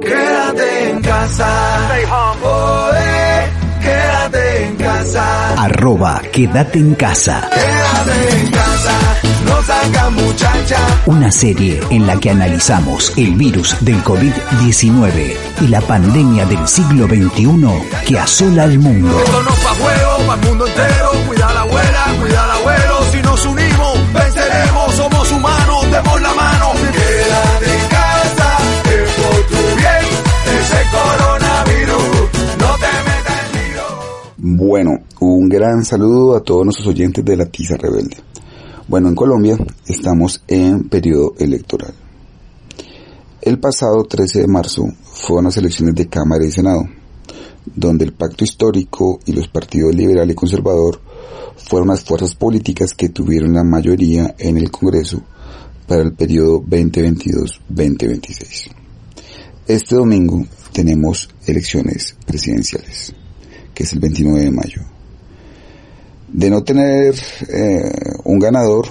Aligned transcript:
Quédate 0.00 0.88
en 0.88 1.02
casa. 1.02 1.46
Oh, 2.42 2.90
eh, 2.96 3.46
quédate 3.82 4.64
en 4.64 4.76
casa. 4.76 5.62
Arroba 5.62 6.22
Quédate 6.32 6.78
en 6.78 6.94
casa. 6.94 7.46
Quédate 7.52 8.40
en 8.40 8.50
casa. 8.50 8.98
No 9.44 9.62
saca 9.62 10.08
muchacha. 10.08 10.78
Una 11.04 11.30
serie 11.30 11.78
en 11.90 12.06
la 12.06 12.18
que 12.18 12.30
analizamos 12.30 13.12
el 13.18 13.34
virus 13.34 13.76
del 13.84 14.02
COVID-19 14.02 15.36
y 15.60 15.68
la 15.68 15.82
pandemia 15.82 16.46
del 16.46 16.66
siglo 16.66 17.06
XXI 17.06 18.06
que 18.06 18.18
asola 18.18 18.62
al 18.62 18.78
mundo. 18.78 19.14
Esto 19.22 19.42
no 19.42 19.50
es 19.50 19.58
pa' 19.58 19.74
juego, 19.74 20.26
pa' 20.26 20.34
el 20.36 20.40
mundo 20.48 20.66
entero. 20.68 21.21
Bueno, 34.44 35.04
un 35.20 35.48
gran 35.48 35.84
saludo 35.84 36.34
a 36.34 36.42
todos 36.42 36.64
nuestros 36.64 36.88
oyentes 36.88 37.24
de 37.24 37.36
la 37.36 37.46
Tiza 37.46 37.76
Rebelde. 37.76 38.16
Bueno, 38.88 39.08
en 39.08 39.14
Colombia 39.14 39.56
estamos 39.86 40.42
en 40.48 40.88
periodo 40.88 41.34
electoral. 41.38 41.94
El 43.40 43.60
pasado 43.60 44.02
13 44.02 44.40
de 44.40 44.48
marzo 44.48 44.88
fueron 45.04 45.44
las 45.44 45.58
elecciones 45.58 45.94
de 45.94 46.08
Cámara 46.08 46.44
y 46.44 46.50
Senado, 46.50 46.82
donde 47.66 48.04
el 48.04 48.14
pacto 48.14 48.42
histórico 48.42 49.20
y 49.26 49.32
los 49.32 49.46
partidos 49.46 49.94
liberal 49.94 50.28
y 50.28 50.34
conservador 50.34 51.00
fueron 51.56 51.90
las 51.90 52.02
fuerzas 52.02 52.34
políticas 52.34 52.94
que 52.94 53.10
tuvieron 53.10 53.52
la 53.52 53.62
mayoría 53.62 54.34
en 54.40 54.56
el 54.56 54.72
Congreso 54.72 55.22
para 55.86 56.02
el 56.02 56.14
periodo 56.14 56.60
2022-2026. 56.64 58.72
Este 59.68 59.94
domingo 59.94 60.44
tenemos 60.72 61.28
elecciones 61.46 62.16
presidenciales, 62.26 63.14
que 63.74 63.84
es 63.84 63.92
el 63.92 64.00
29 64.00 64.40
de 64.40 64.50
mayo. 64.50 64.82
De 66.32 66.50
no 66.50 66.64
tener 66.64 67.14
eh, 67.48 67.92
un 68.24 68.38
ganador, 68.38 68.86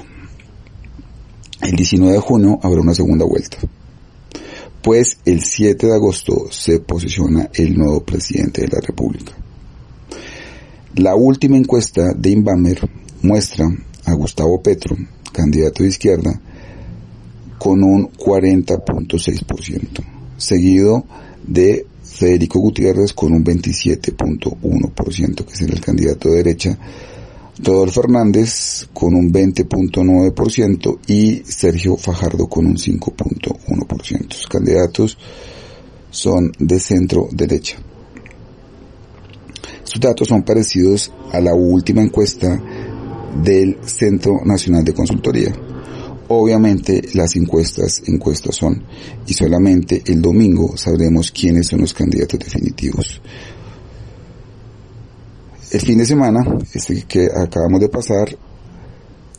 el 1.62 1.72
19 1.72 2.14
de 2.14 2.20
junio 2.20 2.60
habrá 2.62 2.82
una 2.82 2.94
segunda 2.94 3.26
vuelta. 3.26 3.58
Pues 4.82 5.20
el 5.26 5.44
7 5.44 5.88
de 5.88 5.94
agosto 5.94 6.48
se 6.50 6.80
posiciona 6.80 7.50
el 7.54 7.78
nuevo 7.78 8.04
presidente 8.04 8.62
de 8.62 8.68
la 8.68 8.80
República. 8.80 9.34
La 10.96 11.16
última 11.16 11.58
encuesta 11.58 12.14
de 12.14 12.32
Inbamer 12.32 12.90
muestra 13.22 13.68
a 14.06 14.14
Gustavo 14.14 14.62
Petro, 14.62 14.96
candidato 15.32 15.84
de 15.84 15.90
izquierda, 15.90 16.42
con 17.58 17.84
un 17.84 18.12
40.6%, 18.12 20.11
seguido 20.42 21.06
de 21.46 21.86
Federico 22.04 22.60
Gutiérrez 22.60 23.14
con 23.14 23.34
un 23.34 23.44
27.1%, 23.44 25.46
que 25.46 25.54
es 25.54 25.62
el 25.62 25.80
candidato 25.80 26.30
de 26.30 26.38
derecha, 26.38 26.78
Rodolfo 27.64 28.02
Hernández 28.02 28.88
con 28.94 29.16
un 29.16 29.32
20.9% 29.32 31.00
y 31.08 31.44
Sergio 31.46 31.96
Fajardo 31.96 32.48
con 32.48 32.66
un 32.66 32.76
5.1%. 32.76 34.30
Los 34.30 34.48
candidatos 34.48 35.18
son 36.10 36.52
de 36.58 36.80
centro 36.80 37.30
derecha. 37.32 37.78
Sus 39.84 40.02
datos 40.02 40.28
son 40.28 40.44
parecidos 40.44 41.12
a 41.32 41.40
la 41.40 41.54
última 41.54 42.02
encuesta 42.02 42.60
del 43.44 43.78
Centro 43.86 44.42
Nacional 44.46 44.84
de 44.84 44.94
Consultoría. 44.94 45.54
Obviamente 46.34 47.02
las 47.14 47.36
encuestas, 47.36 48.04
encuestas 48.06 48.56
son, 48.56 48.86
y 49.28 49.34
solamente 49.34 50.02
el 50.06 50.22
domingo 50.22 50.78
sabremos 50.78 51.30
quiénes 51.30 51.68
son 51.68 51.82
los 51.82 51.94
candidatos 51.94 52.40
definitivos. 52.40 53.22
El 55.72 55.82
fin 55.82 55.98
de 55.98 56.06
semana, 56.06 56.40
este 56.74 57.04
que 57.04 57.26
acabamos 57.26 57.82
de 57.82 57.90
pasar, 57.90 58.30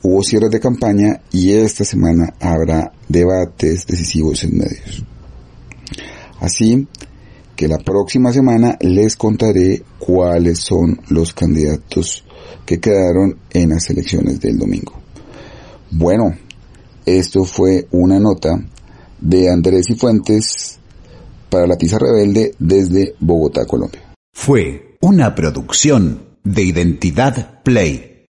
hubo 0.02 0.22
cierres 0.22 0.50
de 0.50 0.60
campaña 0.60 1.22
y 1.32 1.52
esta 1.52 1.82
semana 1.82 2.34
habrá 2.38 2.92
debates 3.08 3.86
decisivos 3.86 4.44
en 4.44 4.58
medios. 4.58 5.02
Así 6.40 6.86
que 7.56 7.68
la 7.68 7.78
próxima 7.78 8.34
semana 8.34 8.76
les 8.82 9.16
contaré 9.16 9.82
cuáles 9.98 10.58
son 10.58 11.00
los 11.08 11.32
candidatos 11.32 12.22
que 12.66 12.80
quedaron 12.80 13.38
en 13.50 13.70
las 13.70 13.88
elecciones 13.88 14.40
del 14.40 14.58
domingo. 14.58 14.92
Bueno, 15.90 16.34
esto 17.06 17.44
fue 17.44 17.86
una 17.90 18.18
nota 18.18 18.58
de 19.20 19.50
Andrés 19.50 19.90
y 19.90 19.94
Fuentes 19.94 20.78
para 21.48 21.66
la 21.66 21.76
Tiza 21.76 21.98
Rebelde 21.98 22.54
desde 22.58 23.14
Bogotá, 23.20 23.66
Colombia. 23.66 24.14
Fue 24.32 24.96
una 25.00 25.34
producción 25.34 26.22
de 26.44 26.62
Identidad 26.62 27.62
Play. 27.62 28.11